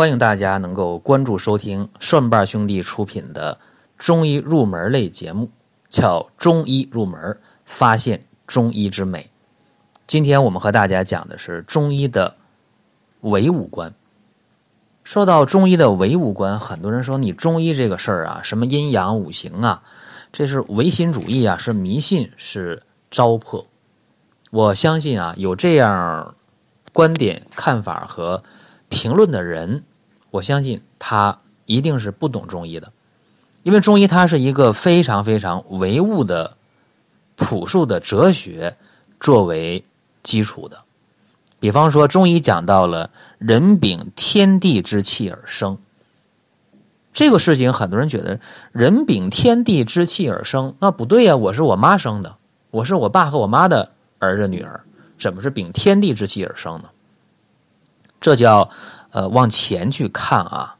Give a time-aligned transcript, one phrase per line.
[0.00, 3.60] 欢迎大家能够关注收听蒜瓣兄弟出品的
[3.98, 5.50] 中医入门类节目，
[5.90, 9.24] 叫《中医入门，发现中医之美》。
[10.06, 12.34] 今天我们和大家讲的是中医的
[13.20, 13.92] 唯五官。
[15.04, 19.82] 说到中医的唯五官，很多人说你中医这个事儿啊，什么阴阳五行啊，
[20.32, 23.66] 这是唯心主义啊，是迷信，是糟粕。
[24.50, 26.34] 我相信啊，有这样
[26.94, 28.42] 观点、看法和
[28.88, 29.84] 评论的人，
[30.30, 32.92] 我相信他一定是不懂中医的，
[33.62, 36.56] 因为中医它是一个非常非常唯物的
[37.36, 38.76] 朴素的哲学
[39.18, 39.84] 作为
[40.22, 40.84] 基础的。
[41.58, 45.78] 比方说，中医讲到了人禀天地之气而生，
[47.12, 48.40] 这个事情很多人觉得
[48.72, 52.36] 人禀天地之气而生，那不对呀，我是我妈生的，
[52.70, 53.92] 我是我爸和我妈的。
[54.18, 54.82] 儿子女儿
[55.18, 56.90] 怎么是禀天地之气而生呢？
[58.20, 58.70] 这叫
[59.10, 60.76] 呃往前去看啊。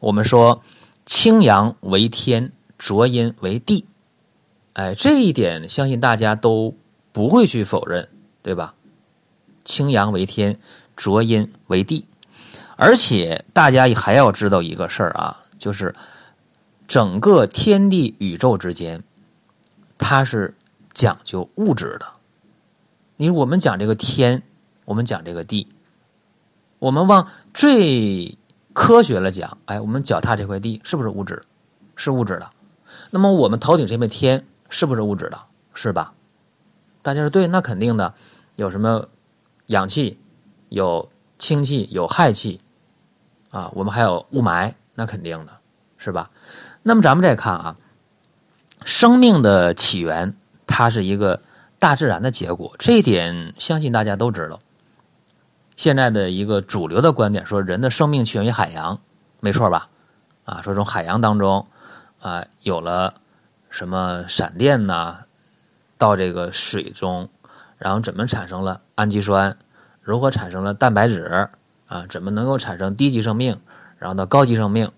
[0.00, 0.62] 我们说
[1.06, 3.86] 清阳为天，浊阴为地，
[4.74, 6.76] 哎，这一点相信大家都
[7.12, 8.08] 不会去否认，
[8.42, 8.74] 对吧？
[9.64, 10.58] 清阳为天，
[10.94, 12.06] 浊阴为地，
[12.76, 15.94] 而且大家还要知道一个事儿啊，就是
[16.86, 19.02] 整个天地宇宙之间，
[19.96, 20.54] 它是
[20.92, 22.06] 讲究物质的。
[23.16, 24.42] 你我们讲这个天，
[24.84, 25.68] 我们讲这个地，
[26.84, 28.36] 我们往最
[28.74, 31.42] 科学了讲，哎，我们脚踏这块地是不是物质？
[31.96, 32.50] 是物质的。
[33.08, 35.38] 那么我们头顶这片天是不是物质的？
[35.72, 36.12] 是吧？
[37.00, 38.12] 大家说对，那肯定的。
[38.56, 39.08] 有什么
[39.68, 40.18] 氧气，
[40.68, 42.60] 有氢气，有氦气
[43.50, 43.72] 啊？
[43.74, 45.52] 我们还有雾霾，那肯定的
[45.96, 46.30] 是吧？
[46.82, 47.76] 那么咱们再看啊，
[48.84, 51.40] 生命的起源，它是一个。
[51.76, 54.58] 大自然的结果，这一点相信大家都知道。
[55.76, 59.00] 现在的一个主流的观点说，人的生命起源于海洋，
[59.40, 59.88] 没错吧？
[60.44, 61.66] 啊，说从海洋当中
[62.20, 63.14] 啊有了
[63.70, 65.18] 什么闪电呐，
[65.98, 67.28] 到这个水中，
[67.78, 69.56] 然后怎么产生了氨基酸？
[70.00, 71.48] 如何产生了蛋白质？
[71.88, 73.58] 啊，怎么能够产生低级生命？
[73.98, 74.90] 然后到高级生命？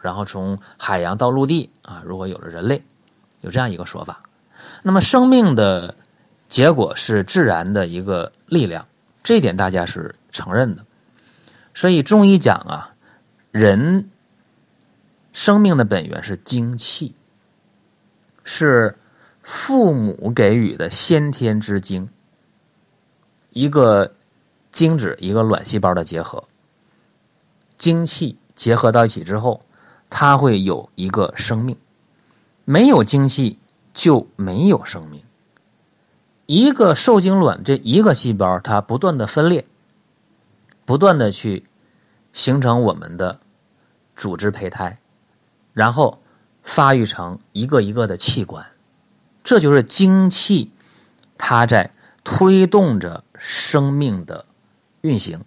[0.00, 2.84] 然后从海洋到陆地啊，如果有了人类，
[3.40, 4.20] 有这样一个说法。
[4.82, 5.94] 那么生命的。
[6.48, 8.86] 结果是自然的一个力量，
[9.28, 10.86] 这点大家是承认的。
[11.74, 12.94] 所以中医讲啊，
[13.50, 14.08] 人
[15.34, 17.14] 生命的本源是精气，
[18.42, 18.96] 是
[19.42, 22.08] 父母给予的先天之精，
[23.50, 24.14] 一个
[24.72, 26.42] 精子一个卵细胞的结合，
[27.76, 29.62] 精气结合到一起之后，
[30.08, 31.76] 它会有一个生命。
[32.64, 33.58] 没有精气
[33.92, 35.22] 就没有生命。
[36.48, 39.66] 一个受精卵这一个细胞，它不断的分裂，
[40.86, 41.64] 不断的去
[42.32, 43.38] 形成我们的
[44.16, 44.98] 组织胚胎，
[45.74, 46.22] 然后
[46.62, 48.66] 发育成一个一个的器官，
[49.44, 50.72] 这就是精气，
[51.36, 51.90] 它在
[52.24, 54.46] 推动着生命的
[55.02, 55.44] 运行。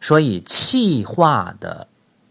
[0.00, 1.86] 所以气化的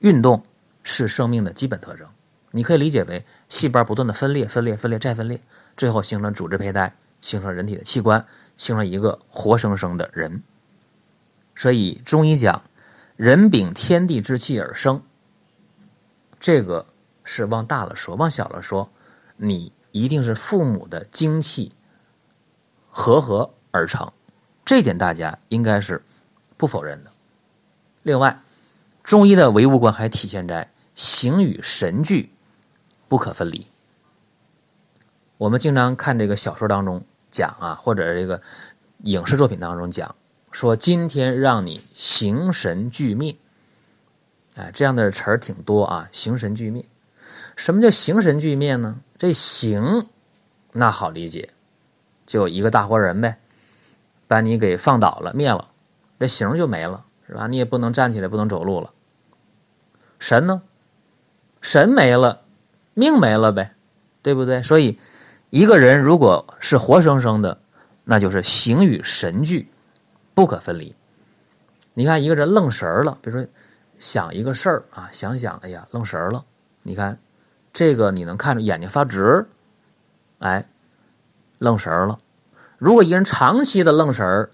[0.00, 0.42] 运动
[0.82, 2.08] 是生命的基本特征。
[2.50, 5.40] 你可以理解为细胞不断的分裂、分裂、分裂再分裂。
[5.80, 10.42] 最后形成组织胚胎，形成人体的器官，形成一个活生生的人。
[11.56, 12.62] 所以中医讲，
[13.16, 15.02] 人禀天地之气而生。
[16.38, 16.84] 这个
[17.24, 18.92] 是往大了说，往小了说，
[19.38, 21.72] 你一定是父母的精气
[22.90, 24.12] 合合而成，
[24.66, 26.02] 这点大家应该是
[26.58, 27.10] 不否认的。
[28.02, 28.42] 另外，
[29.02, 32.30] 中医的唯物观还体现在形与神俱
[33.08, 33.66] 不可分离。
[35.40, 38.42] 我们经常看这个小说当中讲啊，或者这个
[39.04, 40.14] 影视作品当中讲，
[40.52, 43.34] 说今天让你形神俱灭，
[44.56, 46.06] 哎，这样的词儿挺多啊。
[46.12, 46.84] 形神俱灭，
[47.56, 49.00] 什么叫形神俱灭呢？
[49.16, 50.06] 这形
[50.72, 51.48] 那好理解，
[52.26, 53.38] 就一个大活人呗，
[54.28, 55.70] 把你给放倒了，灭了，
[56.18, 57.46] 这形就没了，是吧？
[57.46, 58.92] 你也不能站起来，不能走路了。
[60.18, 60.60] 神呢？
[61.62, 62.42] 神没了，
[62.92, 63.74] 命没了呗，
[64.20, 64.62] 对不对？
[64.62, 64.98] 所以。
[65.50, 67.58] 一个人如果是活生生的，
[68.04, 69.68] 那就是形与神俱
[70.32, 70.94] 不可分离。
[71.94, 73.46] 你看一个人愣神儿了，比如说
[73.98, 76.44] 想一个事儿啊，想想，哎呀，愣神儿了。
[76.84, 77.18] 你看
[77.72, 79.46] 这个你能看出眼睛发直，
[80.38, 80.66] 哎，
[81.58, 82.18] 愣神儿了。
[82.78, 84.50] 如果一个人长期的愣神儿，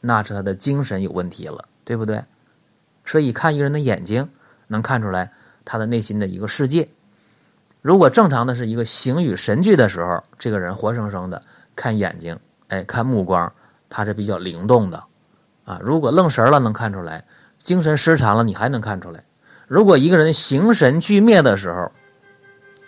[0.00, 2.24] 那是他的精神有问题了，对不对？
[3.04, 4.30] 所以看一个人的眼睛，
[4.68, 5.30] 能看出来
[5.64, 6.88] 他的内心的一个世界。
[7.82, 11.42] 如果正常的是一个形与神俱的时候，这个人活生生的
[11.76, 12.38] 看眼睛，
[12.68, 13.52] 哎，看目光，
[13.90, 15.04] 他是比较灵动的，
[15.64, 17.24] 啊，如果愣神了，能看出来
[17.58, 19.24] 精神失常了，你还能看出来。
[19.66, 21.90] 如果一个人形神俱灭的时候，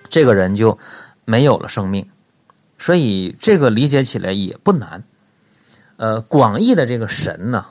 [0.08, 0.78] 这个人就
[1.24, 2.08] 没有了生命。
[2.78, 5.02] 所以这个理解起来也不难。
[5.96, 7.66] 呃，广义的这个神呢，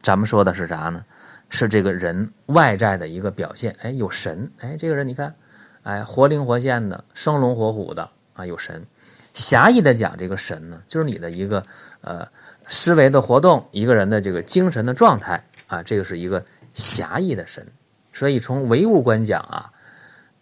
[0.00, 1.04] 咱们说的是啥呢？
[1.48, 3.76] 是这个人外在的一个表现。
[3.82, 5.34] 哎，有神，哎，这个人你看，
[5.82, 8.86] 哎，活灵活现的，生龙活虎的啊，有神。
[9.34, 11.64] 狭义的讲，这个神呢，就是你的一个
[12.02, 12.28] 呃
[12.68, 16.44] 思维的活动，一个人的这个精神的状态啊，这个是一个
[16.74, 17.66] 狭义的神。
[18.12, 19.72] 所以从唯物观讲啊，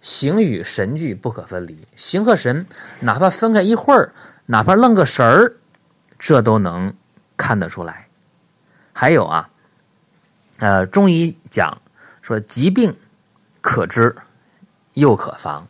[0.00, 2.66] 形与神俱不可分离，形和神
[3.00, 4.12] 哪怕分开一会儿，
[4.46, 5.56] 哪怕愣个神儿，
[6.18, 6.92] 这都能
[7.36, 8.08] 看得出来。
[8.92, 9.50] 还有啊，
[10.58, 11.80] 呃，中医讲
[12.20, 12.96] 说疾病
[13.60, 14.16] 可知
[15.00, 15.66] 又可防。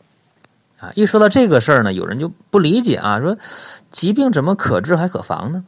[0.80, 3.36] 啊，一说到这个事儿呢，有人就不理解啊，说
[3.90, 5.64] 疾病怎么可治还可防呢？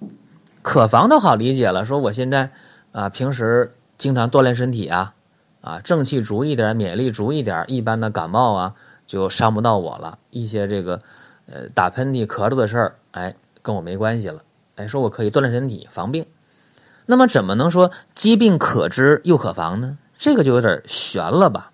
[0.62, 2.50] 可防倒好理解了，说我现在
[2.92, 5.12] 啊，平时经常锻炼身体啊，
[5.60, 8.74] 啊，正气足一点，免疫力足一点，一般的感冒啊
[9.06, 10.18] 就伤不到我了。
[10.30, 10.98] 一些这个
[11.44, 14.40] 呃打喷嚏、咳嗽的事儿，哎，跟我没关系了。
[14.76, 16.24] 哎，说我可以锻炼身体防病。
[17.04, 19.98] 那么怎么能说疾病可治又可防呢？
[20.16, 21.71] 这个就有点悬了吧？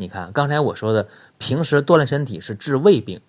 [0.00, 1.08] 你看，刚才我说的，
[1.38, 3.20] 平时锻炼身体是治未病，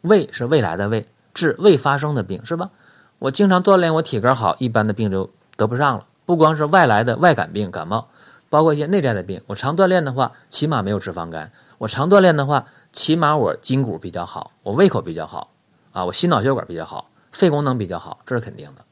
[0.00, 1.04] 未是未来的未，
[1.34, 2.70] 治未发生的病，是吧？
[3.18, 6.06] 我经常锻炼，我体格好，一般的病就得不上了。
[6.24, 8.08] 不光是外来的外感病、感冒，
[8.48, 9.42] 包括一些内在的病。
[9.46, 12.64] 我常锻炼的话，起码没有脂肪肝；我常锻炼的话，
[12.94, 15.50] 起码我筋骨比较好，我胃口比较好，
[15.92, 18.86] 啊，我心脑血管比较好，肺功能比较好，这是肯定的。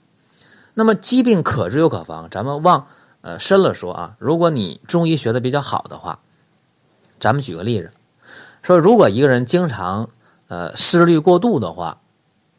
[0.74, 2.86] 那么疾病可治又可防，咱们往
[3.22, 6.18] 呃深了说啊，如果你中医学的比较好的话。
[7.18, 7.90] 咱们举个例子，
[8.62, 10.10] 说如果一个人经常
[10.48, 12.00] 呃思虑过度的话，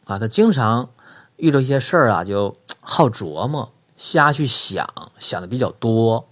[0.04, 0.90] 啊，他经常
[1.36, 4.88] 遇到一些事儿啊，就好琢磨，瞎去想，
[5.18, 6.28] 想的比较多，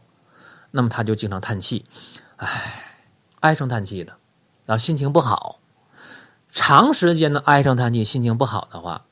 [0.70, 1.84] 那么他就经常叹气，
[2.36, 2.48] 唉，
[3.40, 4.14] 唉声叹气的，
[4.66, 5.60] 然后心情不好。
[6.50, 9.06] 长时间的唉声叹气，心情不好的话，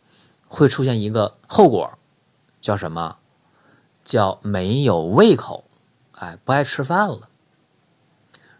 [0.47, 1.99] 会出现一个后果，
[2.61, 3.17] 叫什么？
[4.05, 5.65] 叫没有胃口，
[6.13, 7.29] 哎，不爱吃饭了。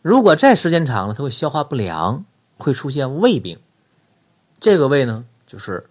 [0.03, 2.25] 如果再时间长了，他会消化不良，
[2.59, 3.59] 会出现胃病。
[4.59, 5.89] 这个胃呢，就是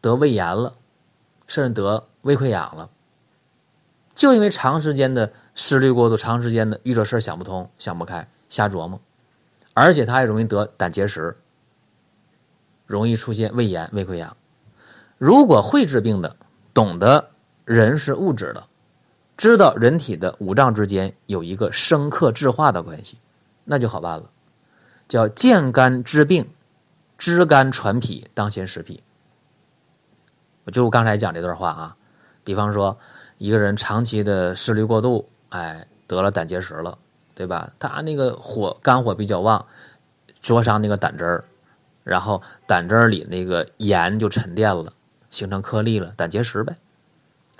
[0.00, 0.74] 得胃炎了，
[1.46, 2.90] 甚至得胃溃疡了。
[4.14, 9.00] 就因为长时间的思虑过度，长时间的遇着事想不通、想不开、瞎琢磨，
[9.72, 11.34] 而且他还容易得胆结石，
[12.84, 14.36] 容易出现胃炎、胃溃疡。
[15.16, 16.36] 如果会治病的，
[16.74, 17.30] 懂得
[17.64, 18.66] 人是物质的，
[19.38, 23.16] 知道人体的五脏之间有一个生克制化的关系。
[23.70, 24.28] 那就好办了，
[25.06, 26.50] 叫见肝治病，
[27.16, 29.00] 知肝传脾，当先食脾。
[30.64, 31.96] 我就刚才讲这段话啊，
[32.42, 32.98] 比方说
[33.38, 36.98] 一个人长期的思虑过度，哎，得了胆结石了，
[37.32, 37.70] 对吧？
[37.78, 39.64] 他那个火肝火比较旺，
[40.42, 41.44] 灼伤那个胆汁儿，
[42.02, 44.92] 然后胆汁儿里那个盐就沉淀了，
[45.30, 46.74] 形成颗粒了，胆结石呗，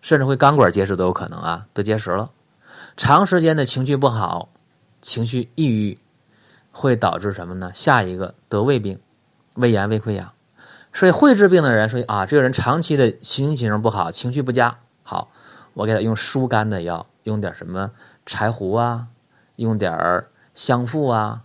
[0.02, 2.32] 甚至会肝管结石都有可能啊，得结石了。
[2.96, 4.48] 长时间的情绪不好。
[5.02, 5.98] 情绪抑郁
[6.72, 7.72] 会导致什么呢？
[7.74, 9.00] 下一个得胃病、
[9.54, 10.32] 胃炎、胃溃疡。
[10.92, 14.78] 所以会治病的人说啊，这个人长期的心情不好，情绪不佳。
[15.02, 15.30] 好，
[15.74, 17.92] 我给他用疏肝的药，用点什么
[18.26, 19.06] 柴胡啊，
[19.56, 20.24] 用点
[20.54, 21.42] 香附啊，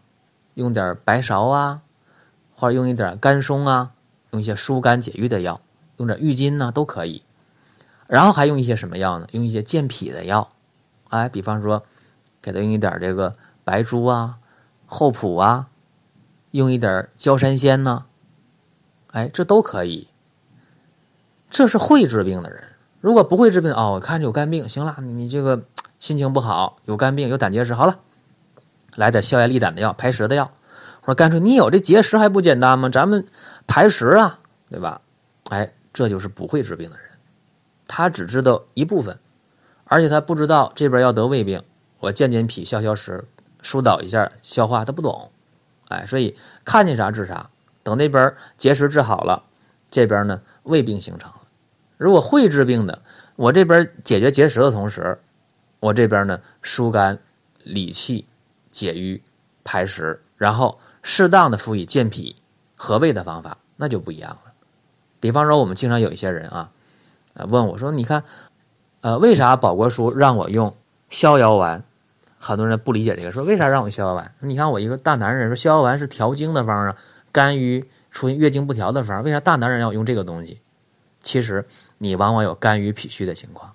[0.55, 1.81] 用点白芍啊，
[2.55, 3.91] 或者用一点甘松啊，
[4.31, 5.61] 用一些疏肝解郁的药，
[5.97, 7.23] 用点郁金呢都可以。
[8.07, 9.27] 然后还用一些什么药呢？
[9.31, 10.49] 用一些健脾的药，
[11.09, 11.83] 哎，比方说
[12.41, 13.33] 给他用一点这个。
[13.65, 14.37] 白术啊，
[14.85, 15.67] 厚朴啊，
[16.51, 18.05] 用一点焦山仙呢，
[19.11, 20.07] 哎，这都可以。
[21.49, 22.63] 这是会治病的人。
[23.01, 25.63] 如果不会治病，哦，我看着有肝病，行了，你这个
[25.99, 27.99] 心情不好，有肝病，有胆结石，好了，
[28.95, 30.51] 来点消炎利胆的药，排石的药。
[31.01, 32.89] 我说干脆你有这结石还不简单吗？
[32.89, 33.25] 咱们
[33.67, 35.01] 排石啊，对吧？
[35.49, 37.05] 哎，这就是不会治病的人，
[37.87, 39.19] 他只知道一部分，
[39.85, 41.63] 而且他不知道这边要得胃病，
[41.99, 43.25] 我健健脾，消消食。
[43.65, 45.31] 疏导一下消化，他不懂，
[45.87, 47.49] 哎，所以看见啥治啥。
[47.81, 49.43] 等那边结石治好了，
[49.89, 51.41] 这边呢胃病形成了。
[51.97, 53.01] 如果会治病的，
[53.35, 55.19] 我这边解决结石的同时，
[55.79, 57.17] 我这边呢疏肝
[57.63, 58.27] 理气、
[58.69, 59.23] 解郁、
[59.63, 62.35] 排石，然后适当的辅以健脾
[62.75, 64.53] 和胃的方法，那就不一样了。
[65.19, 66.69] 比方说，我们经常有一些人啊，
[67.49, 68.23] 问我说：“你看，
[69.01, 70.75] 呃，为啥保国叔让我用
[71.09, 71.83] 逍遥丸？”
[72.47, 74.35] 很多人不理解这个，说为啥让我逍遥丸？
[74.41, 76.95] 你看我一个大男人，说逍遥丸是调经的方啊，
[77.31, 80.61] 肝郁出现月经不调的方，为啥大男人要用这个东西？
[81.23, 81.65] 其实
[81.97, 83.73] 你往往有肝郁脾虚的情况，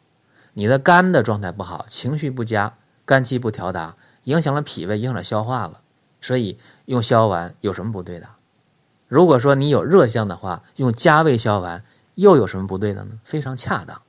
[0.53, 2.75] 你的肝的状态不好，情绪不佳，
[3.05, 5.81] 肝气不调达，影响了脾胃，影响了消化了。
[6.21, 8.29] 所以用消丸有什么不对的？
[9.09, 11.83] 如果说你有热象的话，用加味消丸
[12.15, 13.19] 又有什么不对的呢？
[13.25, 14.01] 非常恰当。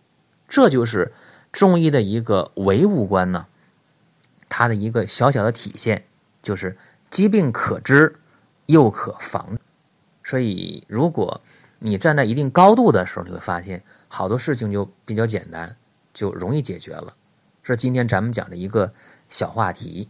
[0.47, 1.11] 这就是
[1.51, 3.47] 中医的一个唯物观呢，
[4.53, 6.03] 它的一个小小的体现，
[6.43, 6.75] 就是
[7.09, 8.19] 疾病可知
[8.65, 9.57] 又可防。
[10.25, 11.39] 所以，如果
[11.79, 15.77] 你站在一定高度的时候，你会发现好多事情就比较简单，
[16.13, 17.13] 就容易解决了。
[17.63, 18.93] 是今天咱们讲的一个
[19.29, 20.09] 小话题，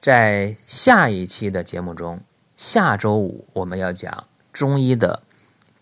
[0.00, 2.20] 在下一期的节目中，
[2.56, 5.22] 下周五我们要讲中医的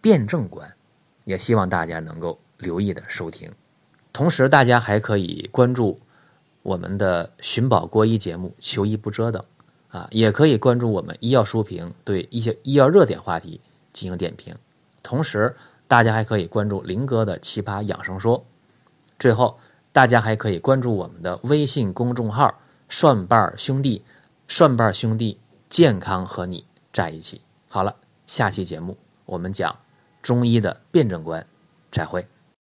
[0.03, 0.75] 辩证观，
[1.25, 3.51] 也希望大家能够留意的收听。
[4.13, 5.99] 同时，大家还可以关注
[6.67, 9.41] 我们的寻宝国医节目《求医不折腾》。
[9.97, 13.61] 啊，也可以关注我们医药书评，对一些医药热点话题
[13.93, 14.53] 进行点评。
[15.01, 15.55] 同时，
[15.87, 18.45] 大家还可以关注林哥的奇葩养生说。
[19.17, 19.57] 最后，
[19.93, 22.53] 大家还可以关注我们的微信公众号
[22.91, 24.05] “蒜瓣兄弟”，
[24.49, 25.39] 蒜瓣兄弟
[25.71, 27.41] 健康和你在一起。
[27.69, 27.95] 好了，
[28.27, 29.75] 下期节目我们讲
[30.21, 31.47] 中医的辩证观，
[31.93, 32.27] 再会。